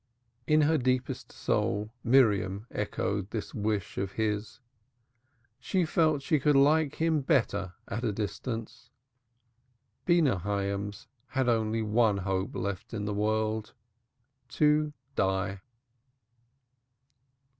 In 0.47 0.61
her 0.61 0.79
deepest 0.79 1.31
soul 1.31 1.91
Miriam 2.03 2.65
echoed 2.71 3.29
this 3.29 3.53
wish 3.53 3.99
of 3.99 4.13
his. 4.13 4.59
She 5.59 5.85
felt 5.85 6.23
she 6.23 6.39
could 6.39 6.55
like 6.55 6.95
him 6.95 7.21
better 7.21 7.73
at 7.87 8.03
a 8.03 8.11
distance. 8.11 8.89
Beenah 10.07 10.39
Hyams 10.39 11.07
had 11.27 11.47
only 11.47 11.83
one 11.83 12.17
hope 12.17 12.55
left 12.55 12.95
in 12.95 13.05
the 13.05 13.13
world 13.13 13.75
to 14.49 14.91
die. 15.15 15.61